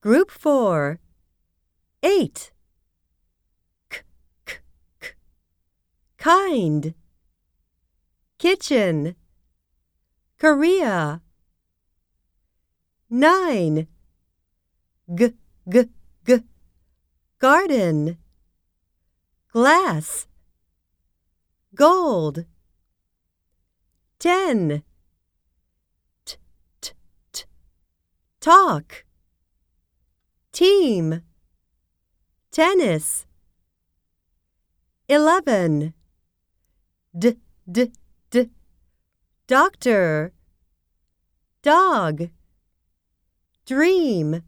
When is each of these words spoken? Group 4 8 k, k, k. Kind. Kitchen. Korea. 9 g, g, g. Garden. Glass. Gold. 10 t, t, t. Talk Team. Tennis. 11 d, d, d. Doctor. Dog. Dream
Group 0.00 0.30
4 0.30 1.00
8 2.04 2.52
k, 3.90 3.98
k, 4.46 4.54
k. 5.00 5.08
Kind. 6.16 6.94
Kitchen. 8.38 9.16
Korea. 10.38 11.20
9 13.10 13.88
g, 15.16 15.32
g, 15.68 15.88
g. 16.24 16.42
Garden. 17.40 18.18
Glass. 19.52 20.28
Gold. 21.74 22.44
10 24.20 24.84
t, 26.24 26.36
t, 26.80 26.92
t. 27.32 27.44
Talk 28.38 29.07
Team. 30.58 31.22
Tennis. 32.50 33.26
11 35.08 35.94
d, 37.16 37.36
d, 37.70 37.92
d. 38.32 38.50
Doctor. 39.46 40.32
Dog. 41.62 42.30
Dream 43.66 44.42